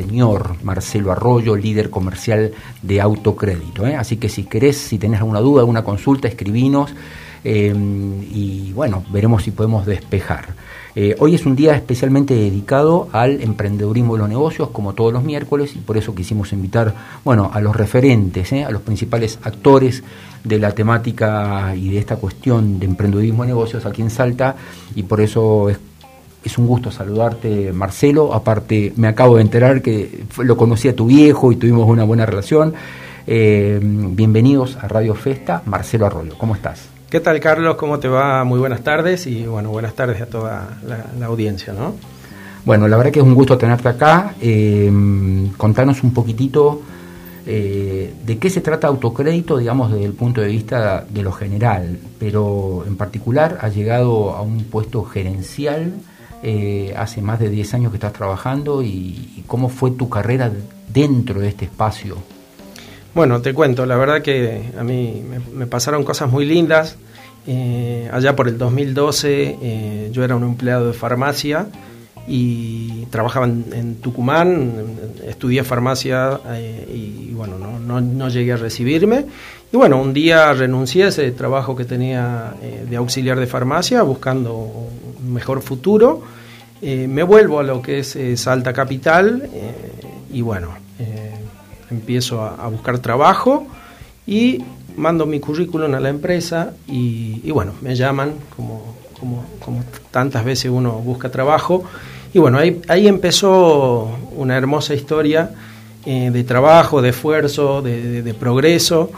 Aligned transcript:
señor 0.00 0.56
Marcelo 0.62 1.12
Arroyo, 1.12 1.56
líder 1.56 1.90
comercial 1.90 2.52
de 2.82 3.00
autocrédito. 3.00 3.86
¿eh? 3.86 3.96
Así 3.96 4.16
que 4.16 4.28
si 4.28 4.44
querés, 4.44 4.76
si 4.78 4.98
tenés 4.98 5.20
alguna 5.20 5.40
duda, 5.40 5.60
alguna 5.60 5.84
consulta, 5.84 6.28
escribinos 6.28 6.90
eh, 7.44 7.74
y 8.32 8.72
bueno, 8.72 9.04
veremos 9.10 9.42
si 9.42 9.50
podemos 9.50 9.86
despejar. 9.86 10.54
Eh, 10.96 11.14
hoy 11.20 11.36
es 11.36 11.46
un 11.46 11.54
día 11.54 11.76
especialmente 11.76 12.34
dedicado 12.34 13.08
al 13.12 13.40
emprendedurismo 13.42 14.14
de 14.14 14.20
los 14.20 14.28
negocios, 14.28 14.70
como 14.70 14.92
todos 14.92 15.12
los 15.12 15.22
miércoles, 15.22 15.76
y 15.76 15.78
por 15.78 15.96
eso 15.96 16.14
quisimos 16.14 16.52
invitar 16.52 16.94
bueno, 17.24 17.50
a 17.52 17.60
los 17.60 17.76
referentes, 17.76 18.52
a 18.52 18.70
los 18.70 18.82
principales 18.82 19.38
actores 19.42 20.02
de 20.42 20.58
la 20.58 20.72
temática 20.72 21.74
y 21.76 21.90
de 21.90 21.98
esta 21.98 22.16
cuestión 22.16 22.80
de 22.80 22.86
emprendedurismo 22.86 23.44
de 23.44 23.48
negocios 23.48 23.86
aquí 23.86 24.02
en 24.02 24.10
Salta, 24.10 24.56
y 24.96 25.04
por 25.04 25.20
eso 25.20 25.68
es 25.70 25.78
es 26.44 26.58
un 26.58 26.66
gusto 26.66 26.90
saludarte, 26.90 27.72
Marcelo. 27.72 28.32
Aparte, 28.32 28.92
me 28.96 29.08
acabo 29.08 29.36
de 29.36 29.42
enterar 29.42 29.82
que 29.82 30.24
lo 30.38 30.56
conocí 30.56 30.88
a 30.88 30.96
tu 30.96 31.06
viejo 31.06 31.52
y 31.52 31.56
tuvimos 31.56 31.88
una 31.88 32.04
buena 32.04 32.26
relación. 32.26 32.74
Eh, 33.26 33.78
bienvenidos 33.82 34.76
a 34.76 34.88
Radio 34.88 35.14
Festa, 35.14 35.62
Marcelo 35.66 36.06
Arroyo. 36.06 36.36
¿Cómo 36.38 36.54
estás? 36.54 36.88
¿Qué 37.10 37.20
tal, 37.20 37.40
Carlos? 37.40 37.76
¿Cómo 37.76 37.98
te 37.98 38.08
va? 38.08 38.44
Muy 38.44 38.58
buenas 38.58 38.82
tardes 38.82 39.26
y 39.26 39.44
bueno, 39.44 39.70
buenas 39.70 39.94
tardes 39.94 40.20
a 40.22 40.26
toda 40.26 40.78
la, 40.86 41.26
audiencia, 41.26 41.72
¿no? 41.72 41.94
Bueno, 42.64 42.88
la 42.88 42.96
verdad 42.96 43.12
que 43.12 43.18
es 43.18 43.24
un 43.24 43.34
gusto 43.34 43.58
tenerte 43.58 43.88
acá. 43.88 44.34
Eh, 44.40 44.90
contanos 45.56 46.02
un 46.02 46.14
poquitito 46.14 46.82
eh, 47.46 48.14
de 48.24 48.38
qué 48.38 48.48
se 48.48 48.60
trata 48.60 48.86
autocrédito, 48.86 49.58
digamos, 49.58 49.92
desde 49.92 50.04
el 50.04 50.12
punto 50.12 50.40
de 50.40 50.48
vista 50.48 51.04
de 51.08 51.22
lo 51.22 51.32
general, 51.32 51.98
pero 52.18 52.84
en 52.86 52.96
particular 52.96 53.58
ha 53.60 53.68
llegado 53.68 54.30
a 54.30 54.42
un 54.42 54.64
puesto 54.64 55.04
gerencial 55.04 55.94
eh, 56.42 56.94
hace 56.96 57.20
más 57.20 57.38
de 57.38 57.50
10 57.50 57.74
años 57.74 57.92
que 57.92 57.96
estás 57.98 58.14
trabajando 58.14 58.82
y, 58.82 59.44
cómo 59.46 59.68
fue 59.68 59.90
tu 59.90 60.08
carrera 60.08 60.50
dentro 60.88 61.40
de 61.40 61.48
este 61.48 61.66
espacio. 61.66 62.16
Bueno, 63.14 63.42
te 63.42 63.52
cuento, 63.52 63.84
la 63.84 63.96
verdad 63.96 64.22
que 64.22 64.70
a 64.78 64.82
mí 64.82 65.22
me, 65.52 65.66
pasaron 65.66 66.02
cosas 66.02 66.30
muy 66.30 66.46
lindas. 66.46 66.96
Eh, 67.46 68.08
allá 68.12 68.36
por 68.36 68.48
el 68.48 68.56
2012 68.56 69.58
eh, 69.60 70.08
yo 70.12 70.24
era 70.24 70.36
un 70.36 70.44
empleado 70.44 70.86
de 70.86 70.92
farmacia 70.92 71.66
y 72.28 73.06
trabajaba 73.06 73.46
en, 73.46 73.96
Tucumán, 73.96 74.72
estudié 75.26 75.64
farmacia 75.64 76.40
y, 76.90 77.32
bueno, 77.34 77.58
no, 77.58 78.00
no, 78.00 78.28
llegué 78.28 78.52
a 78.52 78.56
recibirme. 78.56 79.26
Y 79.72 79.76
bueno, 79.76 80.00
un 80.00 80.14
día 80.14 80.52
renuncié 80.54 81.04
a 81.04 81.08
ese 81.08 81.32
trabajo 81.32 81.76
que 81.76 81.84
tenía 81.84 82.54
de 82.88 82.96
auxiliar 82.96 83.38
de 83.38 83.46
farmacia 83.46 84.02
buscando 84.02 84.88
mejor 85.30 85.62
futuro. 85.62 86.22
Eh, 86.82 87.06
me 87.06 87.22
vuelvo 87.22 87.60
a 87.60 87.62
lo 87.62 87.82
que 87.82 87.98
es 87.98 88.16
eh, 88.16 88.36
Salta 88.38 88.72
Capital 88.72 89.50
eh, 89.52 89.74
y 90.32 90.40
bueno, 90.40 90.68
empiezo 91.90 92.42
a, 92.42 92.68
buscar 92.68 93.00
trabajo 93.00 93.66
y 94.26 94.62
mando 94.96 95.26
mi 95.26 95.40
currículum 95.40 95.92
a 95.94 96.00
la 96.00 96.08
empresa 96.08 96.72
y, 96.86 97.50
bueno, 97.50 97.72
me 97.80 97.96
llaman 97.96 98.34
como, 98.54 98.94
como, 99.18 99.44
como, 99.64 99.82
tantas 100.10 100.44
veces 100.44 100.70
uno 100.70 100.92
busca 100.92 101.30
trabajo. 101.30 101.82
Y 102.32 102.38
bueno, 102.38 102.58
ahí, 102.58 102.80
ahí 102.86 103.08
empezó 103.08 104.08
una 104.36 104.56
hermosa 104.56 104.94
historia 104.94 105.50
de 106.04 106.44
trabajo, 106.44 107.02
de 107.02 107.08
esfuerzo, 107.08 107.82
de, 107.82 108.34
progreso. 108.38 109.10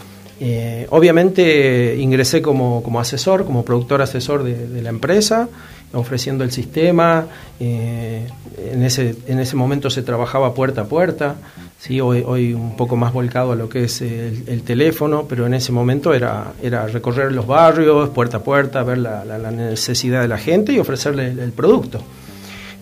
obviamente 0.89 1.95
ingresé 1.99 2.41
como, 2.41 2.81
como, 2.81 2.99
asesor, 2.99 3.45
como 3.45 3.63
productor 3.63 4.01
asesor 4.01 4.43
de 4.43 4.81
la 4.81 4.89
empresa 4.89 5.47
ofreciendo 5.93 6.43
el 6.43 6.51
sistema. 6.51 7.25
Eh, 7.59 8.27
en, 8.71 8.83
ese, 8.83 9.15
en 9.27 9.39
ese 9.39 9.55
momento 9.55 9.89
se 9.89 10.01
trabajaba 10.01 10.53
puerta 10.53 10.81
a 10.81 10.85
puerta, 10.85 11.35
¿sí? 11.79 12.01
hoy, 12.01 12.23
hoy 12.25 12.53
un 12.53 12.75
poco 12.75 12.95
más 12.95 13.13
volcado 13.13 13.51
a 13.51 13.55
lo 13.55 13.69
que 13.69 13.85
es 13.85 14.01
el, 14.01 14.63
teléfono, 14.63 15.25
pero 15.27 15.45
en 15.45 15.53
ese 15.53 15.71
momento 15.71 16.13
era, 16.13 16.53
era 16.61 16.87
recorrer 16.87 17.31
los 17.31 17.47
barrios, 17.47 18.09
puerta 18.09 18.37
a 18.37 18.43
puerta, 18.43 18.83
ver 18.83 18.97
la, 18.97 19.51
necesidad 19.51 20.21
de 20.21 20.27
la 20.27 20.37
gente 20.37 20.73
y 20.73 20.79
ofrecerle 20.79 21.27
el, 21.27 21.51
producto. 21.51 21.99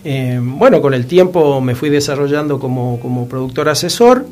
Eh, 0.04 0.40
bueno, 0.42 0.80
con 0.80 0.94
el 0.94 1.06
tiempo 1.06 1.60
me 1.60 1.74
fui 1.74 1.90
desarrollando 1.90 2.58
como, 2.58 2.98
como 3.00 3.28
productor 3.28 3.68
asesor. 3.68 4.24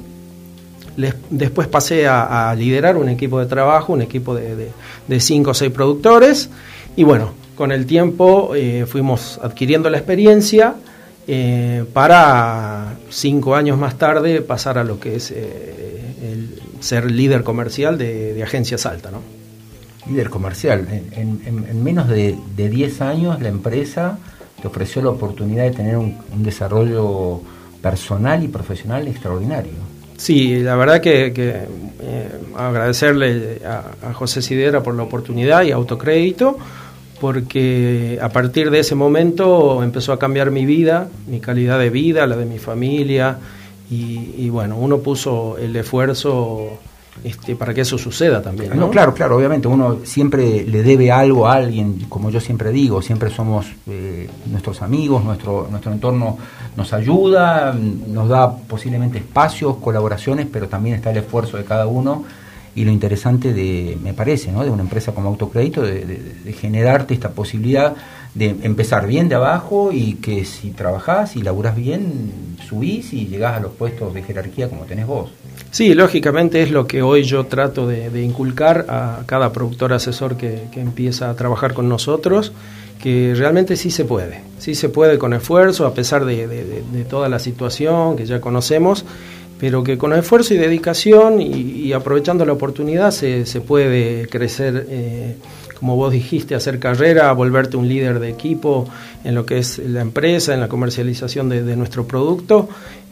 después 1.31 1.69
pasé 1.69 2.09
a, 2.09 2.55
liderar 2.57 2.97
un 2.97 3.09
equipo 3.09 3.39
de 3.39 3.47
trabajo, 3.47 3.93
un 3.93 4.03
equipo 4.03 4.35
de, 4.35 4.57
de, 4.57 4.69
de 5.07 5.21
cinco 5.21 5.51
o 5.51 5.55
seis 5.55 5.71
productores. 5.71 6.51
Y 6.97 7.05
bueno, 7.05 7.33
con 7.61 7.73
el 7.73 7.85
tiempo 7.85 8.55
eh, 8.55 8.87
fuimos 8.87 9.39
adquiriendo 9.43 9.91
la 9.91 9.99
experiencia 9.99 10.77
eh, 11.29 11.85
para 11.93 12.95
cinco 13.11 13.55
años 13.55 13.77
más 13.77 13.99
tarde 13.99 14.41
pasar 14.41 14.79
a 14.79 14.83
lo 14.83 14.99
que 14.99 15.17
es 15.17 15.31
eh, 15.31 16.15
el 16.23 16.59
ser 16.81 17.11
líder 17.11 17.45
comercial 17.45 17.99
de, 17.99 18.43
Agencia 18.43 18.79
Salta. 18.79 19.11
¿no? 19.11 19.21
Líder 20.11 20.31
comercial. 20.31 20.89
En, 21.13 21.85
menos 21.85 22.09
de, 22.09 22.35
de, 22.57 22.71
10 22.71 23.03
años 23.03 23.43
la 23.43 23.51
empresa 23.51 24.19
te 24.63 24.67
ofreció 24.67 25.03
la 25.03 25.11
oportunidad 25.11 25.65
de 25.65 25.73
tener 25.73 25.99
un, 25.99 26.17
desarrollo 26.37 27.43
personal 27.83 28.43
y 28.43 28.49
profesional 28.49 29.07
extraordinario. 29.07 29.73
Sí, 30.17 30.61
la 30.61 30.77
verdad 30.77 31.03
que, 31.03 31.67
agradecerle 32.57 33.61
a, 33.67 34.09
a 34.09 34.15
José 34.15 34.41
Sidera 34.41 34.83
por 34.83 34.95
la 34.95 35.03
oportunidad 35.03 35.63
y 35.65 35.73
autocrédito 35.73 36.57
porque 37.21 38.19
a 38.21 38.31
partir 38.31 38.71
de 38.71 38.81
ese 38.81 38.95
momento 38.95 39.83
empezó 39.83 40.13
a 40.13 40.19
cambiar 40.19 40.51
mi 40.51 40.65
vida, 40.65 41.09
mi 41.29 41.39
calidad 41.39 41.79
de 41.79 41.91
vida, 41.91 42.27
la 42.27 42.37
de 42.37 42.47
mi 42.47 42.59
familia, 42.59 43.39
y, 43.93 44.49
bueno, 44.51 44.77
uno 44.77 44.99
puso 44.99 45.59
el 45.59 45.75
esfuerzo 45.75 46.79
este, 47.25 47.57
para 47.57 47.75
que 47.75 47.81
eso 47.81 47.99
suceda 47.99 48.41
también. 48.41 48.79
¿no? 48.79 48.89
claro, 48.89 49.13
claro, 49.13 49.37
obviamente 49.37 49.67
uno 49.67 49.99
siempre 50.05 50.65
le 50.65 50.85
debe 50.85 51.11
algo 51.11 51.49
a 51.49 51.55
alguien, 51.55 52.07
como 52.09 52.31
yo 52.31 52.39
siempre 52.39 52.71
digo, 52.71 53.03
siempre 53.03 53.31
somos 53.31 53.67
eh, 53.89 54.31
nuestros 54.47 54.81
amigos, 54.81 55.25
nuestro, 55.25 55.67
nuestro 55.69 55.91
entorno 55.91 56.39
nos 56.77 56.93
ayuda, 56.93 57.75
nos 57.75 58.29
da 58.29 58.57
posiblemente 58.57 59.19
espacios, 59.19 59.79
colaboraciones, 59.79 60.47
pero 60.51 60.69
también 60.69 60.95
está 60.95 61.11
el 61.11 61.17
esfuerzo 61.17 61.57
de 61.57 61.65
cada 61.65 61.89
uno 61.89 62.25
y 62.75 62.85
lo 62.85 62.93
interesante 62.93 63.53
de, 63.53 63.99
me 64.03 64.15
parece, 64.15 64.53
¿no? 64.53 64.65
de 64.65 64.71
una 64.71 64.83
empresa 64.83 65.13
como 65.13 65.29
Autocrédito, 65.29 65.83
de, 65.83 66.55
generarte 66.59 67.15
esta 67.15 67.31
posibilidad 67.31 67.95
de 68.35 68.57
empezar 68.63 69.07
bien 69.07 69.29
de 69.29 69.35
abajo 69.35 69.91
y 69.93 70.15
que 70.15 70.45
si 70.45 70.71
trabajás 70.71 71.35
y 71.35 71.43
laburás 71.43 71.75
bien, 71.75 72.57
subís 72.69 73.13
y 73.13 73.27
llegás 73.27 73.57
a 73.57 73.61
los 73.61 73.73
puestos 73.73 74.15
de 74.15 74.23
jerarquía 74.23 74.69
como 74.69 74.85
tenés 74.85 75.07
vos. 75.07 75.31
Sí, 75.73 75.95
lógicamente 75.95 76.63
es 76.63 76.71
lo 76.71 76.87
que 76.87 77.03
hoy 77.03 77.25
yo 77.25 77.47
trato 77.47 77.89
de, 77.89 78.23
inculcar 78.23 78.87
a 78.89 79.23
cada 79.27 79.53
productor 79.53 79.93
asesor 79.93 80.37
que, 80.37 80.63
que 80.71 80.81
empieza 80.81 81.29
a 81.29 81.35
trabajar 81.35 81.75
con 81.75 81.89
nosotros 81.89 82.53
que 83.01 83.35
realmente 83.35 83.77
sí 83.77 83.91
se 83.91 84.05
puede, 84.05 84.43
sí 84.59 84.75
se 84.75 84.89
puede 84.89 85.19
con 85.19 85.33
esfuerzo, 85.33 85.87
a 85.87 85.95
pesar 85.95 86.25
de, 86.25 86.47
de, 86.47 87.05
toda 87.05 87.29
la 87.29 87.39
situación 87.39 88.17
que 88.17 88.27
ya 88.27 88.41
conocemos, 88.41 89.05
pero 89.61 89.85
que 89.85 89.99
con 89.99 90.15
esfuerzo 90.15 90.55
y 90.55 90.57
dedicación 90.57 91.41
y, 91.43 91.93
aprovechando 91.93 92.47
la 92.47 92.55
oportunidad 92.55 93.11
se, 93.11 93.45
se 93.45 93.61
puede 93.61 94.27
crecer, 94.29 94.87
eh, 94.89 95.37
como 95.79 95.97
vos 95.97 96.13
dijiste, 96.13 96.55
hacer 96.55 96.79
carrera, 96.79 97.31
volverte 97.33 97.77
un 97.77 97.87
líder 97.87 98.21
de 98.21 98.31
equipo 98.31 98.89
en 99.23 99.35
lo 99.35 99.45
que 99.45 99.59
es 99.59 99.79
la 99.79 100.01
empresa, 100.01 100.55
en 100.55 100.61
la 100.61 100.69
comercialización 100.69 101.51
de, 101.51 101.77
nuestro 101.77 102.07
producto. 102.07 102.69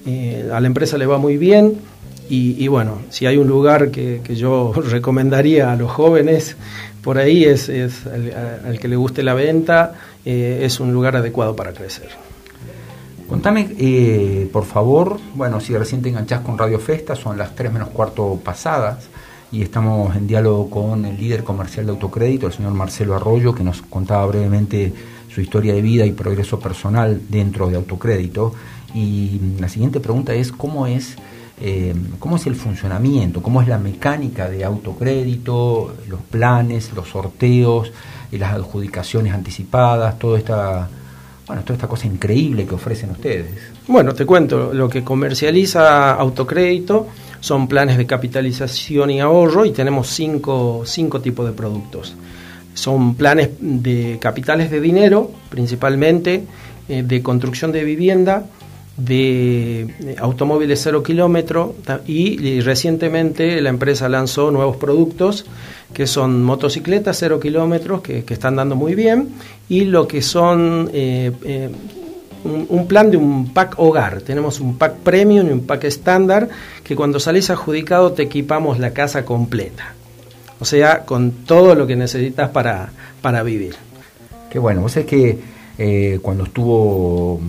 Eh, 0.07 0.49
a 0.51 0.59
la 0.61 0.67
empresa 0.67 0.97
le 0.97 1.05
va 1.05 1.19
muy 1.19 1.37
bien 1.37 1.75
y, 2.31 2.69
bueno, 2.69 3.01
si 3.11 3.27
hay 3.27 3.37
un 3.37 3.49
lugar 3.49 3.91
que, 3.91 4.21
yo 4.35 4.73
recomendaría 4.91 5.71
a 5.73 5.77
los 5.77 5.91
jóvenes, 5.91 6.57
por 7.03 7.19
ahí 7.19 7.45
es, 7.45 7.69
es 7.69 8.07
al, 8.07 8.79
que 8.79 8.89
le 8.89 8.97
guste 8.97 9.23
la 9.23 9.35
venta, 9.35 9.95
eh, 10.25 10.61
es 10.63 10.81
un 10.81 10.93
lugar 10.93 11.17
adecuado 11.17 11.56
para 11.56 11.73
crecer. 11.73 12.09
Contame, 13.29 13.69
eh, 13.79 14.49
por 14.51 14.65
favor, 14.65 15.19
bueno, 15.35 15.61
si 15.61 15.77
recién 15.77 16.01
te 16.01 16.09
enganchás 16.09 16.41
con 16.41 16.57
Radio 16.57 16.79
Festa, 16.79 17.15
son 17.15 17.37
las 17.37 17.55
3 17.55 17.71
menos 17.71 17.91
cuarto 17.91 18.41
pasadas 18.43 19.09
y 19.53 19.61
estamos 19.61 20.17
en 20.17 20.27
diálogo 20.27 20.71
con 20.71 21.05
el 21.05 21.19
líder 21.19 21.45
comercial 21.45 21.85
de 21.85 21.93
autocrédito, 21.93 22.47
el 22.47 22.55
señor 22.55 22.73
Marcelo 22.73 23.15
Arroyo, 23.15 23.55
que 23.55 23.63
nos 23.63 23.83
contaba 23.83 24.25
brevemente 24.25 24.95
su 25.29 25.43
historia 25.43 25.75
de 25.75 25.83
vida 25.83 26.07
y 26.07 26.13
progreso 26.13 26.59
personal 26.59 27.21
dentro 27.29 27.69
de 27.69 27.77
autocrédito. 27.77 28.55
Y 28.95 29.39
la 29.61 29.69
siguiente 29.69 30.01
pregunta 30.01 30.33
es, 30.33 30.51
¿cómo 30.51 30.87
es, 30.87 31.17
eh, 31.61 31.95
cómo 32.19 32.37
es 32.37 32.47
el 32.47 32.57
funcionamiento? 32.57 33.43
¿Cómo 33.43 33.61
es 33.61 33.69
la 33.69 33.79
mecánica 33.79 34.49
de 34.49 34.65
autocrédito, 34.65 35.95
los 36.09 36.21
planes, 36.23 36.95
los 36.95 37.09
sorteos, 37.11 37.93
las 38.33 38.55
adjudicaciones 38.55 39.35
anticipadas, 39.35 40.19
toda 40.19 40.39
esta 40.39 40.89
bueno, 41.49 41.62
toda 41.62 41.75
esta 41.75 41.89
cosa 41.89 42.06
increíble 42.06 42.67
que 42.67 42.75
ofrecen 42.75 43.11
ustedes. 43.11 43.47
Bueno, 43.87 44.15
te 44.15 44.27
cuento, 44.27 44.73
lo 44.75 44.89
que 44.89 45.03
comercializa 45.03 46.12
Autocrédito 46.12 47.09
son 47.41 47.67
planes 47.67 47.97
de 47.97 48.06
capitalización 48.06 49.11
y 49.11 49.21
ahorro 49.21 49.65
y 49.65 49.71
tenemos 49.71 50.09
cinco, 50.09 50.83
cinco 50.85 51.21
tipos 51.21 51.47
de 51.47 51.53
productos. 51.53 52.15
Son 52.75 53.15
planes 53.15 53.50
de 53.61 54.19
capitales 54.21 54.71
de 54.71 54.81
dinero, 54.81 55.33
principalmente, 55.49 56.45
eh, 56.89 57.03
de 57.03 57.23
construcción 57.23 57.73
de 57.73 57.83
vivienda, 57.83 58.44
de 58.99 60.17
automóviles 60.19 60.81
cero 60.83 61.03
kilómetro 61.03 61.77
y, 62.06 62.61
recientemente 62.61 63.61
la 63.61 63.71
empresa 63.71 64.09
lanzó 64.09 64.51
nuevos 64.51 64.77
productos 64.77 65.47
que 65.99 66.06
son 66.06 66.45
motocicletas 66.45 67.17
cero 67.19 67.41
kilómetros 67.41 68.03
que, 68.03 68.25
están 68.29 68.55
dando 68.55 68.77
muy 68.77 68.95
bien 68.95 69.31
y 69.69 69.81
lo 69.81 70.06
que 70.06 70.23
son 70.23 70.89
eh, 70.93 71.33
eh, 71.43 71.69
un, 72.45 72.87
plan 72.87 73.11
de 73.11 73.17
un 73.17 73.53
pack 73.53 73.75
hogar. 73.81 74.23
Tenemos 74.23 74.61
un 74.61 74.79
pack 74.79 74.99
premium 74.99 75.49
y 75.49 75.50
un 75.50 75.67
pack 75.67 75.83
estándar 75.83 76.50
que 76.85 76.95
cuando 76.95 77.19
salís 77.19 77.50
adjudicado 77.50 78.12
te 78.12 78.23
equipamos 78.23 78.79
la 78.79 78.93
casa 78.93 79.25
completa. 79.25 79.93
O 80.61 80.65
sea, 80.65 81.05
con 81.05 81.33
todo 81.45 81.75
lo 81.75 81.85
que 81.85 81.97
necesitas 81.97 82.51
para, 82.51 82.93
para 83.21 83.43
vivir. 83.43 83.75
Qué 84.51 84.61
bueno, 84.61 84.83
vos 84.83 84.93
sabés 84.93 85.09
que 85.09 85.39
eh, 85.79 86.21
cuando 86.23 86.44
estuvo 86.44 87.41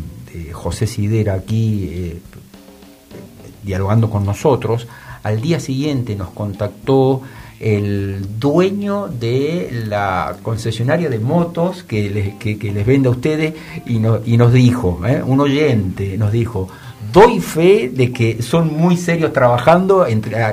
José 0.54 0.88
Sidera 0.88 1.36
aquí 1.36 2.20
dialogando 3.62 4.10
con 4.10 4.26
nosotros, 4.26 4.88
al 5.22 5.40
día 5.40 5.60
siguiente 5.60 6.16
nos 6.16 6.32
contactó 6.32 7.22
el 7.60 8.40
dueño 8.40 9.08
de 9.08 9.84
la 9.88 10.38
concesionaria 10.42 11.10
de 11.10 11.20
motos 11.20 11.84
que 11.84 12.10
les, 12.10 12.36
que, 12.36 12.72
les 12.72 12.86
vende 12.86 13.10
a 13.10 13.12
ustedes 13.12 13.54
y, 13.86 14.02
y 14.26 14.38
nos 14.38 14.54
dijo, 14.54 15.02
un 15.26 15.40
oyente 15.40 16.18
nos 16.18 16.32
dijo, 16.32 16.70
doy 17.12 17.40
fe 17.40 17.90
de 17.94 18.12
que 18.12 18.42
son 18.42 18.76
muy 18.76 18.98
serios 18.98 19.34
trabajando, 19.34 20.06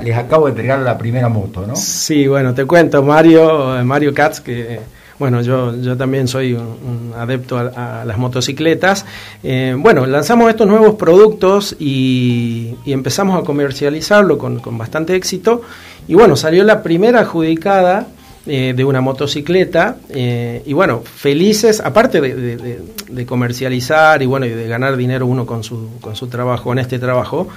les 0.03 0.17
acabo 0.17 0.47
de 0.47 0.51
entregar 0.51 0.81
la 0.81 0.97
primera 0.97 1.29
moto, 1.29 1.67
¿no? 1.67 1.77
Sí, 1.77 2.27
bueno, 2.27 2.55
te 2.55 2.65
cuento, 2.65 3.03
Mario, 3.03 3.85
Mario 3.85 4.15
Katz, 4.15 4.41
que 4.41 4.81
bueno, 5.19 5.41
yo, 5.41 5.75
yo 5.81 5.97
también 5.97 6.29
soy 6.29 6.53
un, 6.53 7.13
adepto 7.17 7.57
a, 7.59 8.05
las 8.05 8.19
motocicletas. 8.19 9.07
Eh, 9.43 9.75
bueno, 9.77 10.07
lanzamos 10.07 10.51
estos 10.51 10.67
nuevos 10.67 10.97
productos 10.97 11.77
y, 11.79 12.75
empezamos 12.87 13.41
a 13.41 13.45
comercializarlo 13.45 14.37
con, 14.37 14.61
bastante 14.77 15.15
éxito. 15.15 15.63
Y 16.09 16.15
bueno, 16.15 16.37
salió 16.37 16.65
la 16.65 16.83
primera 16.83 17.21
adjudicada 17.21 18.09
eh, 18.47 18.75
de 18.77 18.85
una 18.85 19.01
motocicleta. 19.01 19.97
Eh, 20.11 20.63
y 20.67 20.73
bueno, 20.75 21.01
felices, 21.01 21.81
aparte 21.81 22.21
de, 22.21 23.27
comercializar 23.27 24.23
y 24.23 24.27
bueno, 24.27 24.45
y 24.47 24.51
de 24.51 24.69
ganar 24.69 24.97
dinero 24.97 25.27
uno 25.27 25.47
con 25.47 25.65
su, 25.65 25.99
con 26.01 26.15
su 26.15 26.27
trabajo, 26.29 26.73
en 26.73 26.79
este 26.81 26.99
trabajo. 26.99 27.49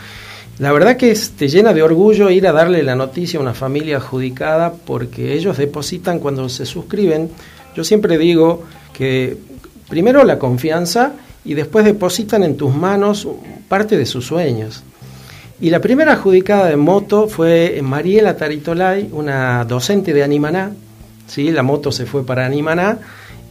La 0.60 0.74
verdad 0.74 0.98
que 0.98 1.18
te 1.38 1.48
llena 1.48 1.74
de 1.74 1.82
orgullo 1.82 2.30
ir 2.30 2.46
a 2.46 2.52
darle 2.52 2.84
la 2.84 2.94
noticia 2.94 3.40
a 3.40 3.42
una 3.42 3.54
familia 3.54 3.96
adjudicada 3.96 4.74
porque 4.74 5.34
ellos 5.34 5.58
depositan 5.58 6.20
cuando 6.20 6.50
se 6.50 6.66
suscriben. 6.66 7.30
Yo 7.78 7.86
siempre 7.86 8.18
digo 8.18 8.64
que 8.92 9.38
primero 9.88 10.26
la 10.26 10.38
confianza 10.38 11.14
y 11.46 11.54
después 11.54 11.86
depositan 11.86 12.44
en 12.44 12.58
tus 12.58 12.76
manos 12.76 13.26
parte 13.70 13.98
de 13.98 14.06
sus 14.06 14.26
sueños. 14.26 14.84
Y 15.62 15.70
la 15.70 15.80
primera 15.80 16.14
adjudicada 16.14 16.68
de 16.68 16.76
moto 16.76 17.30
fue 17.30 17.80
Mariela 17.82 18.36
Taritolay, 18.36 19.08
una 19.14 19.64
docente 19.64 20.14
de 20.14 20.24
Animaná. 20.24 20.74
¿sí? 21.26 21.52
La 21.52 21.64
moto 21.64 21.94
se 21.94 22.06
fue 22.06 22.26
para 22.26 22.46
Animaná 22.46 23.00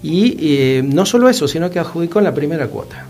y 0.03 0.37
eh, 0.41 0.83
no 0.85 1.07
solo 1.07 1.31
eso, 1.31 1.49
sino 1.49 1.71
que 1.71 1.79
adjudicó 1.79 2.19
en 2.19 2.27
la 2.27 2.35
primera 2.35 2.67
cuota. 2.67 3.07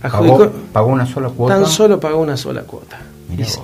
¿Pagó, 0.00 0.92
una 0.92 1.06
sola 1.06 1.28
cuota? 1.28 1.54
Tan 1.54 1.66
solo 1.66 1.98
pagó 1.98 2.20
una 2.20 2.36
sola 2.36 2.62
cuota. 2.62 2.98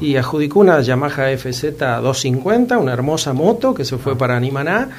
Y, 0.01 0.17
adjudicó 0.17 0.61
una 0.61 0.81
Yamaha 0.81 1.37
FZ 1.37 1.79
250, 1.79 2.79
una 2.79 2.93
hermosa 2.93 3.33
moto 3.33 3.73
que 3.75 3.85
se 3.85 3.97
fue 3.97 4.13
ah. 4.13 4.19
para 4.19 4.37
Animaná. 4.37 4.91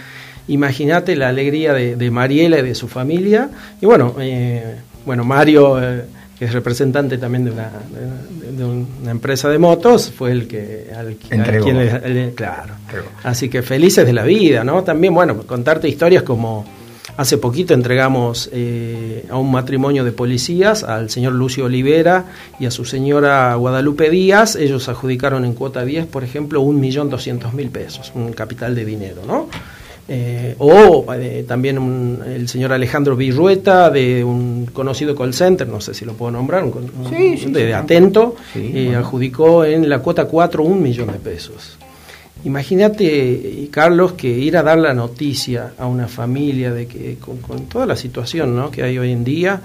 Imagínate 0.47 1.15
la 1.15 1.29
alegría 1.29 1.73
de, 1.73 2.11
Mariela 2.11 2.59
y 2.59 2.61
de 2.61 2.75
su 2.75 2.87
familia. 2.87 3.49
Y 3.81 3.85
bueno, 3.85 4.15
eh, 4.19 4.75
bueno 5.05 5.23
Mario, 5.23 5.81
eh, 5.81 6.05
que 6.37 6.45
es 6.45 6.53
representante 6.53 7.17
también 7.17 7.45
de 7.45 7.51
una, 7.51 7.69
de, 8.51 8.65
una, 8.65 9.11
empresa 9.11 9.49
de 9.49 9.57
motos, 9.57 10.11
fue 10.11 10.31
el 10.31 10.47
que... 10.47 10.91
Al, 10.95 11.15
quien 11.15 12.31
claro. 12.31 12.73
Así 13.23 13.49
que 13.49 13.61
felices 13.61 14.05
de 14.05 14.13
la 14.13 14.23
vida, 14.23 14.63
¿no? 14.63 14.83
También, 14.83 15.13
bueno, 15.13 15.37
contarte 15.43 15.87
historias 15.87 16.23
como 16.23 16.65
Hace 17.17 17.37
poquito 17.37 17.73
entregamos 17.73 18.49
eh, 18.51 19.25
a 19.29 19.37
un 19.37 19.49
matrimonio 19.49 20.03
de 20.03 20.11
policías, 20.11 20.83
al 20.83 21.09
señor 21.09 21.33
Lucio 21.33 21.65
Olivera 21.65 22.25
y 22.59 22.65
a 22.65 22.71
su 22.71 22.83
señora 22.83 23.55
Guadalupe 23.55 24.09
Díaz. 24.09 24.57
Ellos 24.57 24.89
adjudicaron 24.89 25.45
en 25.45 25.53
cuota 25.53 25.85
10, 25.85 26.07
por 26.07 26.25
ejemplo, 26.25 26.59
un 26.59 26.81
millón 26.81 27.09
doscientos 27.09 27.53
mil 27.53 27.69
pesos, 27.69 28.11
un 28.15 28.33
capital 28.33 28.75
de 28.75 28.83
dinero, 28.83 29.21
¿no? 29.25 29.47
Eh, 30.07 30.55
o 30.59 31.05
eh, 31.13 31.45
también 31.47 32.19
el 32.27 32.47
señor 32.49 32.73
Alejandro 32.73 33.15
Virrueta 33.15 33.89
de 33.89 34.23
un 34.23 34.67
conocido 34.71 35.15
call 35.15 35.33
center, 35.33 35.67
no 35.67 35.79
sé 35.79 35.93
si 35.93 36.03
lo 36.03 36.13
puedo 36.13 36.31
nombrar, 36.31 36.65
un, 36.65 37.53
de, 37.53 37.73
Atento, 37.73 38.35
adjudicó 38.93 39.63
en 39.63 39.89
la 39.89 39.99
cuota 39.99 40.25
4 40.25 40.61
un 40.61 40.83
millón 40.83 41.07
de 41.13 41.19
pesos. 41.19 41.77
Imagínate, 42.45 43.67
Carlos, 43.71 44.13
que 44.13 44.27
ir 44.27 44.55
a 44.55 44.61
dar 44.61 44.77
la 44.77 44.93
noticia 44.93 45.73
a 45.79 45.87
una 45.87 46.07
familia 46.07 46.71
de 46.71 46.85
que 46.85 47.17
con, 47.17 47.65
toda 47.65 47.87
la 47.87 47.95
situación 47.95 48.55
¿no? 48.55 48.69
que 48.69 48.83
hay 48.83 48.99
hoy 48.99 49.11
en 49.11 49.23
día, 49.23 49.61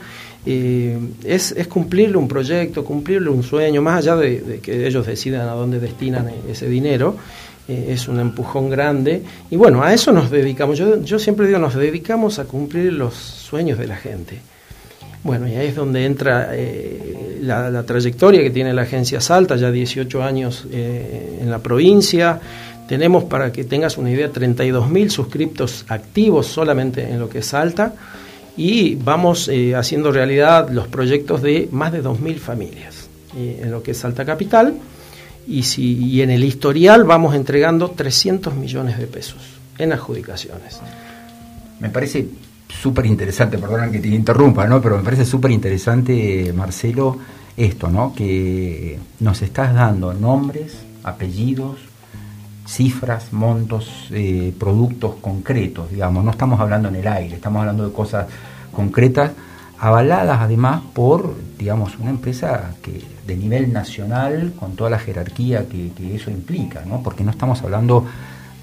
eh, 0.47 0.99
es, 1.23 1.55
cumplirle 1.69 2.17
un 2.17 2.27
proyecto, 2.27 2.83
cumplirle 2.83 3.29
un 3.29 3.43
sueño, 3.43 3.83
más 3.83 3.99
allá 3.99 4.17
de, 4.17 4.61
que 4.63 4.87
ellos 4.87 5.07
decidan 5.07 5.47
a 5.47 5.53
dónde 5.53 5.79
destinan 5.79 6.31
ese 6.49 6.71
dinero, 6.71 7.17
eh, 7.69 7.89
es 7.91 8.09
un 8.09 8.19
empujón 8.19 8.71
grande. 8.71 9.25
Y 9.51 9.57
bueno, 9.57 9.83
a 9.83 9.93
eso 9.93 10.11
nos 10.11 10.31
dedicamos. 10.31 10.79
Yo, 10.79 11.19
siempre 11.19 11.47
digo, 11.47 11.59
nos 11.59 11.75
dedicamos 11.75 12.39
a 12.39 12.45
cumplir 12.45 12.95
los 12.95 13.13
sueños 13.15 13.79
de 13.79 13.89
la 13.89 13.97
gente. 13.97 14.41
Bueno, 15.23 15.47
y 15.47 15.55
ahí 15.55 15.67
es 15.67 15.77
donde 15.77 16.07
entra 16.07 16.49
eh, 16.53 17.20
la, 17.41 17.83
trayectoria 17.83 18.43
que 18.43 18.51
tiene 18.51 18.73
la 18.73 18.83
agencia 18.83 19.21
Salta, 19.21 19.57
ya 19.57 19.71
18 19.71 20.23
años 20.23 20.67
en 20.71 21.51
la 21.51 21.59
provincia, 21.59 22.41
tenemos, 22.91 23.23
para 23.23 23.53
que 23.53 23.63
tengas 23.63 23.99
una 23.99 24.11
idea, 24.11 24.33
32.000 24.33 25.11
suscriptos 25.11 25.85
activos 25.87 26.49
solamente 26.49 27.09
en 27.09 27.21
lo 27.21 27.29
que 27.29 27.39
es 27.39 27.47
Salta. 27.47 27.95
Y 28.57 28.97
vamos 28.97 29.47
eh, 29.47 29.77
haciendo 29.77 30.11
realidad 30.11 30.69
los 30.71 30.89
proyectos 30.89 31.41
de 31.41 31.69
más 31.71 31.93
de 31.93 32.03
2.000 32.03 32.39
familias 32.39 33.09
eh, 33.37 33.61
en 33.63 33.71
lo 33.71 33.81
que 33.81 33.93
es 33.93 33.99
Salta 33.99 34.25
Capital. 34.25 34.75
Y, 35.47 35.63
si, 35.63 36.05
y 36.05 36.21
en 36.23 36.31
el 36.31 36.43
historial 36.43 37.05
vamos 37.05 37.37
entregando 37.37 37.93
300 37.93 38.57
millones 38.57 38.99
de 38.99 39.07
pesos 39.07 39.39
en 39.79 39.93
adjudicaciones. 39.93 40.81
Me 41.79 41.91
parece 41.91 42.27
súper 42.71 43.07
interesante, 43.07 43.59
perdón 43.59 43.93
que 43.93 43.99
te 43.99 44.09
interrumpa, 44.09 44.67
¿no? 44.67 44.81
pero 44.81 44.97
me 44.97 45.03
parece 45.03 45.25
súper 45.25 45.51
interesante, 45.51 46.53
Marcelo, 46.55 47.19
esto, 47.57 47.89
¿no? 47.89 48.15
que 48.15 48.99
nos 49.21 49.43
estás 49.43 49.75
dando 49.75 50.15
nombres, 50.15 50.79
apellidos, 51.03 51.79
cifras, 52.67 53.33
montos, 53.33 54.07
eh, 54.11 54.55
productos 54.59 55.17
concretos, 55.21 55.91
digamos, 55.91 56.25
no 56.25 56.31
estamos 56.31 56.61
hablando 56.61 56.89
en 56.89 56.97
el 56.97 57.09
aire, 57.09 57.37
estamos 57.37 57.61
hablando 57.61 57.87
de 57.87 57.93
cosas 57.93 58.27
concretas, 58.73 59.33
avaladas 59.79 60.41
además 60.41 60.83
por, 60.93 61.35
digamos, 61.59 61.99
una 61.99 62.11
empresa 62.11 62.75
que 62.83 63.03
de 63.27 63.37
nivel 63.37 63.73
nacional, 63.73 64.53
con 64.59 64.77
toda 64.77 64.91
la 64.91 64.99
jerarquía 64.99 65.67
que, 65.69 65.91
eso 66.15 66.31
implica, 66.31 66.85
¿no? 66.85 67.03
porque 67.03 67.25
no 67.25 67.31
estamos 67.31 67.63
hablando 67.63 68.07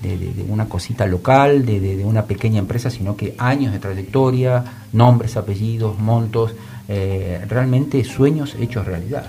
de, 0.02 0.46
una 0.48 0.70
cosita 0.70 1.06
local, 1.06 1.66
de, 1.66 2.04
una 2.06 2.26
pequeña 2.26 2.60
empresa, 2.60 2.90
sino 2.90 3.16
que 3.16 3.36
años 3.38 3.74
de 3.74 3.80
trayectoria, 3.80 4.64
nombres, 4.94 5.38
apellidos, 5.38 5.98
montos, 6.00 6.54
eh, 6.88 7.44
realmente 7.48 8.04
sueños 8.04 8.56
hechos 8.60 8.86
realidad. 8.86 9.26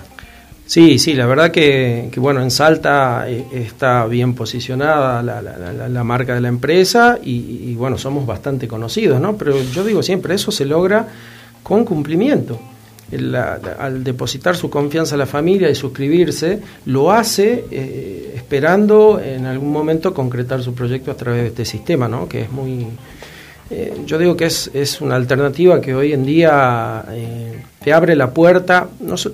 Sí, 0.69 0.99
sí, 0.99 1.15
la 1.15 1.25
verdad 1.25 1.49
que, 1.49 2.11
bueno, 2.17 2.43
en 2.43 2.51
Salta 2.51 3.27
eh, 3.27 3.43
está 3.51 4.05
bien 4.05 4.35
posicionada 4.35 5.23
la, 5.23 6.03
marca 6.03 6.35
de 6.35 6.41
la 6.41 6.47
empresa 6.47 7.17
y, 7.23 7.73
bueno, 7.73 7.97
somos 7.97 8.27
bastante 8.27 8.67
conocidos, 8.67 9.19
¿no? 9.19 9.35
Pero 9.35 9.59
yo 9.63 9.83
digo 9.83 10.03
siempre, 10.03 10.35
eso 10.35 10.51
se 10.51 10.65
logra 10.65 11.07
con 11.63 11.83
cumplimiento. 11.83 12.59
al 13.79 14.03
depositar 14.03 14.55
su 14.55 14.69
confianza 14.69 15.15
a 15.15 15.17
la 15.17 15.25
familia 15.25 15.71
y 15.71 15.73
suscribirse, 15.73 16.61
lo 16.85 17.11
hace 17.11 17.65
eh, 17.71 18.28
esperando 18.49 19.21
en 19.23 19.45
algún 19.45 19.71
momento 19.71 20.11
concretar 20.11 20.63
su 20.63 20.73
proyecto 20.73 21.11
a 21.11 21.13
través 21.13 21.43
de 21.43 21.47
este 21.49 21.65
sistema, 21.65 22.07
¿no? 22.07 22.27
Que 22.27 22.41
es 22.41 22.51
muy, 22.51 22.87
eh, 23.69 23.93
yo 24.07 24.17
digo 24.17 24.35
que 24.35 24.45
es, 24.45 24.71
es, 24.73 25.01
una 25.01 25.17
alternativa 25.17 25.79
que 25.79 25.93
hoy 25.93 26.13
en 26.13 26.25
día 26.25 27.05
eh, 27.11 27.61
te 27.79 27.93
abre 27.93 28.15
la 28.15 28.31
puerta. 28.31 28.87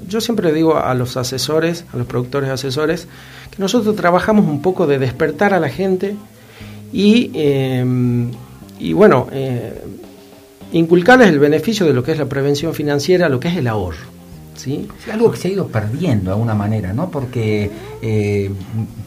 yo 0.09 0.19
siempre 0.19 0.51
digo 0.51 0.77
a 0.77 0.93
los 0.95 1.15
asesores, 1.15 1.85
a 1.93 1.97
los 1.97 2.07
productores 2.07 2.49
asesores, 2.49 3.07
que 3.51 3.55
nosotros 3.57 3.95
trabajamos 3.95 4.45
un 4.45 4.61
poco 4.61 4.85
de 4.85 4.99
despertar 4.99 5.53
a 5.53 5.61
la 5.61 5.69
gente 5.69 6.17
y, 6.91 7.31
em, 7.35 8.31
y 8.79 8.91
bueno, 8.91 9.29
eh, 9.31 9.81
inculcarles 10.73 11.29
el 11.29 11.39
beneficio 11.39 11.85
de 11.85 11.93
lo 11.93 12.03
que 12.03 12.11
es 12.11 12.17
la 12.17 12.25
prevención 12.25 12.73
financiera, 12.73 13.29
lo 13.29 13.39
que 13.39 13.47
es 13.47 13.55
el 13.55 13.67
ahorro. 13.67 14.14
Algo 15.11 15.31
que 15.31 15.37
se 15.37 15.47
ha 15.47 15.51
ido 15.51 15.67
perdiendo 15.67 16.25
de 16.25 16.31
alguna 16.31 16.55
manera, 16.55 16.93
¿no? 16.93 17.09
Porque 17.09 17.69
eh, 18.01 18.51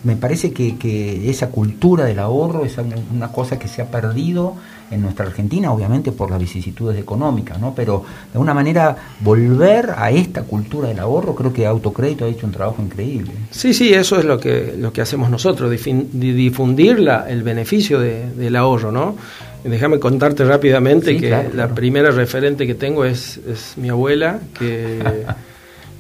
me 0.05 0.17
parece 0.17 0.53
que, 0.53 0.77
que, 0.77 1.29
esa 1.31 1.49
cultura 1.49 2.05
del 2.05 2.19
ahorro 2.19 2.65
es 2.65 2.77
una 3.13 3.33
cosa 3.33 3.59
que 3.59 3.69
se 3.69 3.83
ha 3.83 3.91
perdido 3.91 4.55
en 4.91 5.03
nuestra 5.03 5.27
Argentina, 5.27 5.73
obviamente 5.73 6.13
por 6.13 6.31
las 6.31 6.41
vicisitudes 6.41 6.99
económicas, 6.99 7.61
¿no? 7.61 7.75
Pero 7.75 8.05
de 8.33 8.33
alguna 8.33 8.55
manera 8.55 8.97
volver 9.21 9.93
a 9.97 10.11
esta 10.11 10.43
cultura 10.43 10.89
del 10.89 10.99
ahorro, 10.99 11.35
creo 11.35 11.53
que 11.53 11.67
Autocrédito 11.67 12.25
ha 12.25 12.29
hecho 12.29 12.47
un 12.47 12.53
trabajo 12.53 12.83
increíble. 12.83 13.33
Sí, 13.51 13.75
sí, 13.75 13.93
eso 13.93 14.19
es 14.19 14.25
lo 14.25 14.39
que, 14.39 14.75
lo 14.79 14.93
que 14.93 15.01
hacemos 15.01 15.31
nosotros, 15.31 15.71
difundir 15.71 17.01
la, 17.01 17.29
el 17.29 17.43
beneficio 17.43 17.99
del 18.01 18.57
ahorro, 18.57 18.93
¿no? 18.93 19.17
Déjame 19.65 19.99
contarte 19.99 20.45
rápidamente 20.45 21.17
que 21.17 21.51
la 21.53 21.69
primera 21.75 22.11
referente 22.11 22.67
que 22.67 22.75
tengo 22.75 23.05
es, 23.05 23.39
es 23.49 23.77
mi 23.77 23.89
abuela, 23.89 24.41
que, 24.59 25.01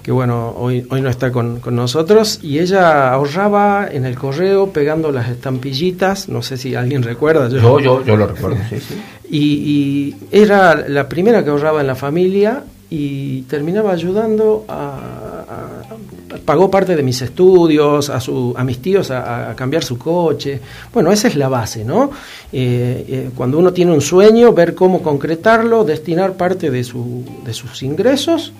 que 0.08 0.12
bueno, 0.12 0.54
hoy, 0.56 0.86
hoy 0.88 1.02
no 1.02 1.10
está 1.10 1.30
con, 1.30 1.60
nosotros, 1.70 2.40
y 2.42 2.60
ella 2.60 3.12
ahorraba 3.12 3.86
en 3.92 4.06
el 4.06 4.16
correo 4.16 4.70
pegando 4.70 5.12
las 5.12 5.28
estampillitas, 5.28 6.30
no 6.30 6.40
sé 6.40 6.56
si 6.56 6.74
alguien 6.74 7.02
recuerda. 7.02 7.50
Yo, 7.50 7.78
yo, 7.78 8.02
yo, 8.02 8.16
lo 8.16 8.26
recuerdo, 8.26 8.56
sí, 8.70 8.80
sí. 8.80 8.94
Y, 9.30 9.36
y, 9.36 10.16
era 10.30 10.88
la 10.88 11.10
primera 11.10 11.44
que 11.44 11.50
ahorraba 11.50 11.82
en 11.82 11.86
la 11.86 11.94
familia 11.94 12.64
y 12.88 13.42
terminaba 13.42 13.92
ayudando 13.92 14.64
a, 14.66 15.82
pagó 16.46 16.70
parte 16.70 16.96
de 16.96 17.02
mis 17.02 17.20
estudios, 17.20 18.08
a, 18.08 18.18
su, 18.18 18.54
a 18.56 18.64
mis 18.64 18.80
tíos 18.80 19.10
a, 19.10 19.52
cambiar 19.54 19.84
su 19.84 19.98
coche. 19.98 20.58
Bueno, 20.90 21.12
esa 21.12 21.28
es 21.28 21.36
la 21.36 21.50
base, 21.50 21.84
¿no? 21.84 22.10
Eh, 22.50 23.04
eh, 23.06 23.30
cuando 23.36 23.58
uno 23.58 23.74
tiene 23.74 23.92
un 23.92 24.00
sueño, 24.00 24.54
ver 24.54 24.74
cómo 24.74 25.02
concretarlo, 25.02 25.84
destinar 25.84 26.32
parte 26.32 26.70
de, 26.70 26.82
su, 26.82 27.26
de 27.44 27.52
sus 27.52 27.82
ingresos 27.82 28.54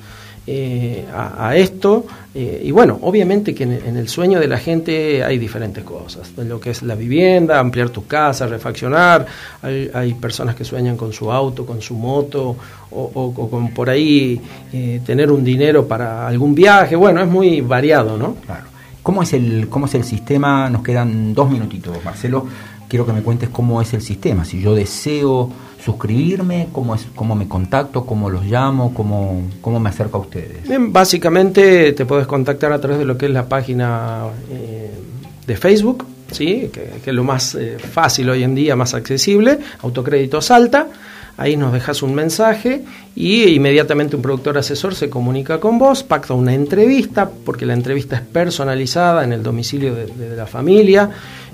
eh, 0.51 1.05
a, 1.15 1.55
esto. 1.57 2.07
Eh, 2.35 2.63
y 2.65 2.71
bueno, 2.71 2.99
obviamente 3.03 3.55
que 3.55 3.65
en, 3.65 3.97
el 3.99 4.09
sueño 4.09 4.41
de 4.41 4.49
la 4.49 4.57
gente 4.57 5.23
hay 5.23 5.37
diferentes 5.37 5.85
cosas, 5.85 6.33
lo 6.39 6.59
que 6.59 6.71
es 6.71 6.83
la 6.83 6.95
vivienda, 6.95 7.59
ampliar 7.59 7.91
tu 7.91 8.07
casa, 8.07 8.47
refaccionar. 8.47 9.27
Hay, 9.63 10.15
personas 10.15 10.55
que 10.55 10.65
sueñan 10.65 10.97
con 10.97 11.13
su 11.13 11.31
auto, 11.31 11.67
con 11.67 11.83
su 11.83 11.95
moto, 11.97 12.57
o, 12.91 13.49
con 13.51 13.75
por 13.75 13.91
ahí 13.91 14.41
eh, 14.73 15.03
tener 15.05 15.31
un 15.31 15.45
dinero 15.45 15.87
para 15.87 16.27
algún 16.27 16.55
viaje. 16.55 16.97
Bueno, 16.97 17.21
es 17.21 17.29
muy 17.29 17.61
variado, 17.61 18.17
¿no? 18.17 18.37
Claro. 18.47 18.69
¿Cómo 19.03 19.23
es 19.23 19.35
el, 19.35 19.69
cómo 19.69 19.85
es 19.85 19.95
el 19.97 20.05
sistema? 20.05 20.71
Nos 20.71 20.83
quedan 20.83 21.35
dos 21.35 21.51
minutitos, 21.51 22.03
Marcelo. 22.03 22.47
Quiero 22.89 23.05
que 23.05 23.13
me 23.13 23.21
cuentes 23.21 23.51
cómo 23.51 23.83
es 23.83 23.93
el 23.93 24.01
sistema. 24.01 24.47
Si 24.47 24.63
yo 24.63 24.75
deseo 24.75 25.51
suscribirme? 25.85 26.69
¿Cómo, 26.73 26.95
es, 26.95 27.07
cómo 27.15 27.35
me 27.35 27.49
contacto? 27.49 28.05
¿Cómo 28.05 28.31
los 28.31 28.45
llamo? 28.45 28.93
¿Cómo, 28.95 29.43
¿Cómo 29.61 29.81
me 29.81 29.89
acerco 29.89 30.19
a 30.19 30.21
ustedes? 30.21 30.69
Bien, 30.69 30.93
básicamente 30.93 31.93
te 31.93 32.05
puedes 32.07 32.27
contactar 32.27 32.73
a 32.73 32.81
través 32.81 32.99
de 32.99 33.05
lo 33.05 33.17
que 33.17 33.27
es 33.27 33.33
la 33.33 33.49
página 33.49 34.25
eh, 34.51 34.91
de 35.47 35.57
Facebook, 35.57 36.05
¿sí? 36.31 36.71
Que, 36.73 36.91
es 37.05 37.15
lo 37.15 37.25
más 37.25 37.55
eh, 37.55 37.79
fácil 37.79 38.29
hoy 38.31 38.43
en 38.43 38.55
día, 38.55 38.77
más 38.77 38.95
accesible, 38.95 39.59
Autocrédito 39.83 40.41
Salta. 40.41 40.89
Ahí 41.37 41.57
nos 41.57 41.73
dejas 41.73 42.03
un 42.03 42.17
mensaje 42.17 42.83
y 43.15 43.45
inmediatamente 43.51 44.17
un 44.17 44.23
productor 44.23 44.59
asesor 44.59 44.97
se 44.97 45.09
comunica 45.09 45.61
con 45.61 45.79
vos, 45.79 46.03
pacta 46.03 46.35
una 46.35 46.53
entrevista, 46.53 47.31
porque 47.45 47.65
la 47.65 47.75
entrevista 47.75 48.17
es 48.17 48.23
personalizada 48.23 49.23
en 49.23 49.33
el 49.33 49.45
domicilio 49.45 49.95
de 49.95 50.37
la 50.37 50.47
familia 50.49 51.11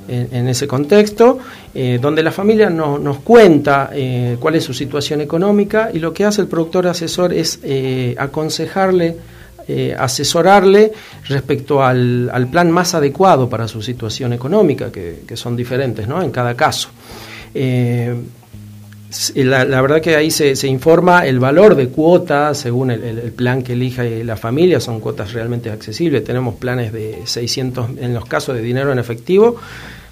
en, 0.09 0.49
ese 0.49 0.67
contexto, 0.67 1.39
eh, 1.75 1.99
donde 2.01 2.23
la 2.23 2.33
familia 2.33 2.71
nos 2.71 3.19
cuenta 3.19 3.91
eh, 3.93 4.37
cuál 4.39 4.57
es 4.57 4.65
su 4.65 4.75
situación 4.75 5.21
económica 5.21 5.91
y 5.93 5.99
lo 5.99 6.13
que 6.13 6.25
hace 6.25 6.43
el 6.43 6.49
productor 6.49 6.87
asesor 6.87 7.33
es 7.33 7.61
eh, 7.63 8.15
aconsejarle, 8.19 9.17
asesorarle 9.99 10.93
respecto 11.27 11.83
al, 11.83 12.49
plan 12.51 12.71
más 12.71 12.95
adecuado 12.95 13.49
para 13.49 13.67
su 13.67 13.81
situación 13.81 14.35
económica, 14.35 14.93
que, 14.93 15.37
son 15.37 15.57
diferentes 15.57 16.07
¿no? 16.07 16.23
en 16.23 16.31
cada 16.31 16.55
caso. 16.55 16.91
La, 19.37 19.81
verdad 19.81 20.01
que 20.01 20.17
ahí 20.17 20.31
se, 20.31 20.67
informa 20.67 21.25
el 21.25 21.39
valor 21.39 21.77
de 21.77 21.89
cuotas 21.89 22.59
según 22.59 22.91
el, 22.91 23.03
el, 23.03 23.33
plan 23.33 23.63
que 23.63 23.75
elija 23.75 24.03
la 24.03 24.37
familia, 24.37 24.81
son 24.81 24.99
cuotas 24.99 25.33
realmente 25.33 25.71
accesibles. 25.71 26.25
Tenemos 26.25 26.57
planes 26.57 26.93
de 26.93 27.21
600, 27.25 27.91
en 28.01 28.13
los 28.13 28.25
casos 28.25 28.57
de 28.57 28.63
dinero 28.63 28.91
en 28.91 28.99
efectivo, 28.99 29.57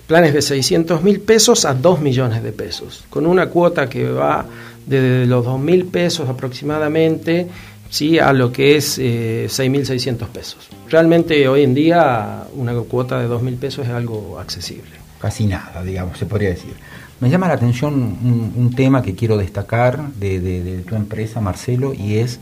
planes 0.07 0.35
de 0.35 0.43
600 0.43 1.03
mil 1.03 1.21
pesos 1.21 1.65
a 1.65 1.75
2 1.75 2.01
millones 2.01 2.43
de 2.43 2.53
pesos, 2.53 3.05
con 3.11 3.27
una 3.27 3.49
cuota 3.49 3.89
que 3.89 4.11
va 4.11 4.47
desde 4.87 5.27
los 5.27 5.45
2 5.45 5.61
mil 5.61 5.87
pesos 5.87 6.29
aproximadamente 6.29 7.49
¿sí? 7.89 8.19
a 8.19 8.33
lo 8.33 8.51
que 8.53 8.77
es 8.77 8.99
eh, 8.99 9.47
6.600 9.49 10.27
pesos. 10.29 10.69
Realmente 10.89 11.47
hoy 11.49 11.63
en 11.63 11.75
día 11.75 12.45
una 12.55 12.75
cuota 12.75 13.21
de 13.21 13.27
2 13.27 13.43
mil 13.43 13.55
pesos 13.55 13.87
es 13.87 13.93
algo 13.93 14.39
accesible. 14.39 14.91
Casi 15.21 15.47
nada, 15.47 15.83
digamos, 15.85 16.19
se 16.19 16.27
podría 16.27 16.49
decir. 16.49 16.75
Me 17.21 17.31
llama 17.31 17.47
la 17.47 17.55
atención 17.55 17.95
un, 17.95 18.73
tema 18.75 19.01
que 19.01 19.15
quiero 19.15 19.37
destacar 19.37 20.11
de, 20.15 20.83
tu 20.89 20.97
empresa, 20.97 21.41
Marcelo, 21.41 21.95
y 21.95 22.17
es, 22.17 22.41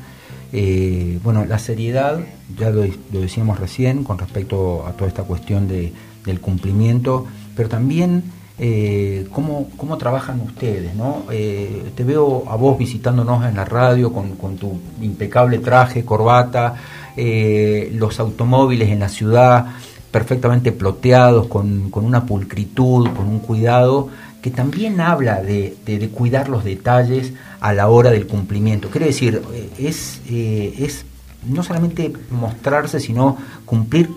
eh, 0.55 1.19
bueno, 1.23 1.45
la 1.45 1.59
seriedad, 1.59 2.21
ya 2.59 2.71
lo, 2.71 2.87
decíamos 3.11 3.61
recién, 3.61 4.05
con 4.05 4.17
respecto 4.17 4.87
a 4.87 4.93
toda 4.93 5.09
esta 5.09 5.25
cuestión 5.25 5.69
de, 5.69 5.93
del 6.25 6.41
cumplimiento 6.41 7.27
pero 7.61 7.69
también 7.69 8.23
eh, 8.59 9.27
cómo, 9.31 9.69
cómo, 9.77 9.99
trabajan 9.99 10.41
ustedes, 10.41 10.95
¿no? 10.95 11.25
Eh, 11.31 11.93
te 11.95 12.05
veo 12.05 12.45
a 12.49 12.57
vos 12.57 12.79
visitándonos 12.79 13.45
en 13.45 13.55
la 13.55 13.67
radio 13.67 14.15
con, 14.15 14.57
tu 14.57 14.81
impecable 15.03 15.59
traje, 15.59 16.03
corbata, 16.03 16.77
eh, 17.19 17.93
los 17.95 18.19
automóviles 18.19 18.89
en 18.89 19.01
la 19.01 19.11
ciudad 19.11 19.67
perfectamente 20.11 20.73
ploteados, 20.73 21.49
con, 21.49 21.91
una 21.93 22.25
pulcritud, 22.25 23.11
con 23.11 23.29
un 23.29 23.41
cuidado, 23.41 24.09
que 24.41 24.51
también 24.51 25.03
habla 25.03 25.43
de, 25.43 25.77
de, 25.85 26.09
cuidar 26.09 26.49
los 26.49 26.65
detalles 26.65 27.35
a 27.61 27.75
la 27.75 27.89
hora 27.91 28.11
del 28.11 28.27
cumplimiento. 28.27 28.89
Quiere 28.89 29.09
decir, 29.09 29.43
es, 29.79 30.23
es 30.27 31.05
no 31.47 31.63
solamente 31.63 32.11
mostrarse, 32.31 33.01
sino 33.01 33.37
cumplir 33.67 34.09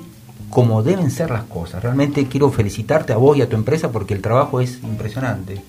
como 0.53 0.83
deben 0.83 1.09
ser 1.09 1.31
las 1.31 1.45
cosas. 1.45 1.81
Realmente 1.81 2.27
quiero 2.27 2.51
felicitarte 2.51 3.11
a 3.11 3.17
vos 3.17 3.35
y 3.35 3.41
a 3.41 3.49
tu 3.49 3.55
empresa 3.55 3.91
porque 3.91 4.13
el 4.13 4.21
trabajo 4.21 4.61
es 4.61 4.77
impresionante. 4.83 5.59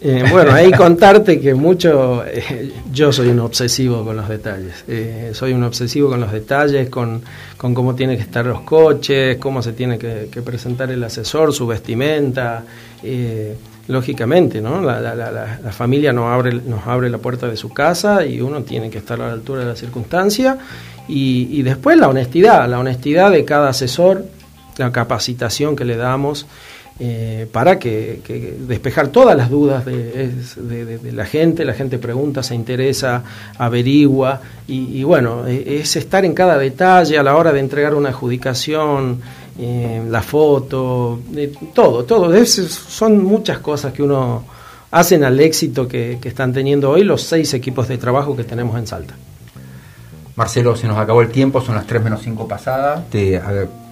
Eh, 0.00 0.24
bueno, 0.30 0.52
ahí 0.52 0.72
contarte 0.72 1.38
que 1.40 1.54
mucho, 1.54 2.24
eh, 2.26 2.72
yo 2.90 3.12
soy 3.12 3.28
un 3.28 3.40
obsesivo 3.40 4.02
con 4.02 4.16
los 4.16 4.28
detalles, 4.28 4.84
eh, 4.88 5.30
soy 5.34 5.52
un 5.52 5.62
obsesivo 5.62 6.08
con 6.08 6.20
los 6.20 6.32
detalles, 6.32 6.88
con, 6.88 7.22
con, 7.56 7.74
cómo 7.74 7.94
tienen 7.94 8.16
que 8.16 8.22
estar 8.22 8.44
los 8.44 8.62
coches, 8.62 9.36
cómo 9.36 9.62
se 9.62 9.72
tiene 9.72 9.98
que, 9.98 10.42
presentar 10.42 10.90
el 10.90 11.04
asesor, 11.04 11.52
su 11.52 11.66
vestimenta, 11.66 12.64
lógicamente, 13.88 14.60
¿no? 14.62 14.80
La, 14.80 15.00
la, 15.00 15.14
la, 15.14 15.30
la, 15.30 15.72
familia 15.72 16.12
nos 16.12 16.26
abre, 16.26 16.52
nos 16.52 16.86
abre 16.86 17.10
la 17.10 17.18
puerta 17.18 17.46
de 17.46 17.56
su 17.56 17.68
casa 17.68 18.24
y 18.24 18.40
uno 18.40 18.62
tiene 18.62 18.88
que 18.90 18.98
estar 18.98 19.20
a 19.20 19.26
la 19.26 19.32
altura 19.32 19.60
de 19.60 19.66
la 19.66 19.76
circunstancia 19.76 20.58
y, 21.06 21.62
después 21.62 21.98
la 21.98 22.08
honestidad, 22.08 22.68
la 22.68 22.78
honestidad 22.78 23.30
de 23.30 23.44
cada 23.44 23.68
asesor, 23.68 24.24
la 24.78 24.90
capacitación 24.90 25.76
que 25.76 25.84
le 25.84 25.96
damos 25.96 26.46
eh, 26.98 27.48
para 27.50 27.78
que, 27.78 28.54
despejar 28.66 29.08
todas 29.08 29.36
las 29.36 29.50
dudas 29.50 29.84
de, 29.84 31.00
la 31.12 31.26
gente, 31.26 31.64
la 31.64 31.74
gente 31.74 31.98
pregunta, 31.98 32.42
se 32.42 32.54
interesa, 32.54 33.22
averigua. 33.58 34.40
Y, 34.66 35.02
bueno, 35.02 35.46
e, 35.46 35.80
es 35.80 35.96
estar 35.96 36.24
en 36.24 36.32
cada 36.32 36.56
detalle 36.56 37.18
a 37.18 37.22
la 37.22 37.36
hora 37.36 37.52
de 37.52 37.60
entregar 37.60 37.94
una 37.94 38.08
adjudicación, 38.08 39.20
eh, 39.58 40.02
la 40.08 40.22
foto, 40.22 41.20
todo, 41.74 42.04
todo, 42.04 42.44
son 42.46 43.22
muchas 43.22 43.58
cosas 43.58 43.92
que 43.92 44.02
uno 44.02 44.44
hacen 44.90 45.22
al 45.24 45.38
éxito 45.38 45.86
que 45.86 46.18
están 46.22 46.52
teniendo 46.52 46.90
hoy 46.90 47.04
los 47.04 47.22
seis 47.22 47.52
equipos 47.52 47.88
de 47.88 47.98
trabajo 47.98 48.34
que 48.36 48.44
tenemos 48.44 48.78
en 48.78 48.86
Salta. 48.86 49.14
Marcelo, 50.36 50.74
se 50.74 50.88
nos 50.88 50.98
acabó 50.98 51.22
el 51.22 51.30
tiempo, 51.30 51.60
son 51.60 51.76
las 51.76 51.86
3 51.86 52.02
menos 52.02 52.22
5 52.22 52.48
pasadas. 52.48 53.08
Te 53.10 53.40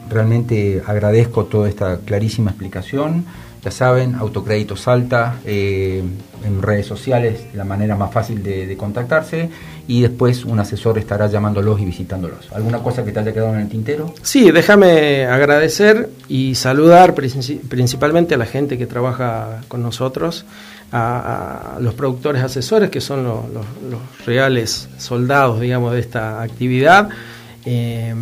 realmente 0.08 0.82
agradezco 0.86 1.44
toda 1.44 1.68
esta 1.68 1.98
clarísima 1.98 2.50
explicación. 2.50 3.24
Ya 3.64 3.70
saben, 3.70 4.16
Autocrédito 4.16 4.74
Salta, 4.74 5.36
eh, 5.44 6.02
en 6.44 6.62
redes 6.62 6.84
sociales, 6.84 7.46
la 7.54 7.64
manera 7.64 7.94
más 7.94 8.12
fácil 8.12 8.42
de, 8.42 8.76
contactarse 8.76 9.50
y 9.86 10.02
después 10.02 10.44
un 10.44 10.58
asesor 10.58 10.98
estará 10.98 11.28
llamándolos 11.28 11.80
y 11.80 11.84
visitándolos. 11.84 12.50
¿Alguna 12.52 12.78
cosa 12.78 13.04
que 13.04 13.12
te 13.12 13.20
haya 13.20 13.32
quedado 13.32 13.54
en 13.54 13.60
el 13.60 13.68
tintero? 13.68 14.12
Sí, 14.22 14.50
déjame 14.50 15.26
agradecer 15.26 16.10
y 16.26 16.56
saludar 16.56 17.14
principalmente 17.14 18.34
a 18.34 18.38
la 18.38 18.46
gente 18.46 18.76
que 18.78 18.86
trabaja 18.86 19.60
con 19.68 19.80
nosotros 19.80 20.44
a, 20.92 21.78
los 21.80 21.94
productores 21.94 22.42
asesores, 22.42 22.90
que 22.90 23.00
son 23.00 23.24
los, 23.24 23.42
reales 24.26 24.88
soldados, 24.98 25.60
digamos, 25.60 25.92
de 25.94 26.00
esta 26.00 26.42
actividad. 26.42 27.08
Eh, 27.64 28.14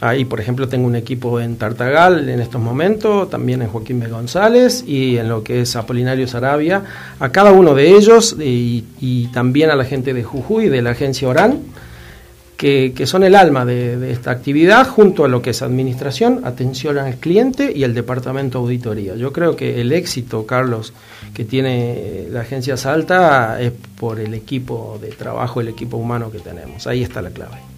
ahí, 0.00 0.24
por 0.24 0.40
ejemplo, 0.40 0.68
tengo 0.68 0.86
un 0.86 0.96
equipo 0.96 1.40
en 1.40 1.56
Tartagal 1.56 2.28
en 2.28 2.40
estos 2.40 2.60
momentos, 2.60 3.28
también 3.28 3.62
en 3.62 3.68
Joaquín 3.68 3.98
B. 4.00 4.08
González 4.08 4.84
y 4.86 5.18
en 5.18 5.28
lo 5.28 5.42
que 5.42 5.62
es 5.62 5.76
Apolinario 5.76 6.26
Sarabia. 6.28 6.82
A 7.18 7.30
cada 7.30 7.52
uno 7.52 7.74
de 7.74 7.96
ellos 7.96 8.36
y, 8.38 8.84
y 9.00 9.26
también 9.28 9.70
a 9.70 9.76
la 9.76 9.84
gente 9.84 10.14
de 10.14 10.22
Jujuy, 10.22 10.68
de 10.68 10.82
la 10.82 10.90
agencia 10.90 11.28
Orán 11.28 11.60
que, 12.64 13.06
son 13.06 13.24
el 13.24 13.34
alma 13.34 13.66
de, 13.66 14.10
esta 14.10 14.30
actividad, 14.30 14.88
junto 14.88 15.26
a 15.26 15.28
lo 15.28 15.42
que 15.42 15.50
es 15.50 15.60
administración, 15.60 16.40
atención 16.44 16.96
al 16.96 17.16
cliente 17.16 17.70
y 17.74 17.84
el 17.84 17.92
departamento 17.92 18.58
de 18.58 18.64
auditoría. 18.64 19.16
Yo 19.16 19.34
creo 19.34 19.54
que 19.54 19.82
el 19.82 19.92
éxito, 19.92 20.46
Carlos, 20.46 20.94
que 21.34 21.44
tiene 21.44 22.26
la 22.30 22.40
agencia 22.40 22.78
Salta 22.78 23.60
es 23.60 23.70
por 23.98 24.18
el 24.18 24.32
equipo 24.32 24.98
de 24.98 25.08
trabajo, 25.08 25.60
el 25.60 25.68
equipo 25.68 25.98
humano 25.98 26.30
que 26.30 26.38
tenemos. 26.38 26.86
Ahí 26.86 27.02
está 27.02 27.20
la 27.20 27.30
clave. 27.30 27.73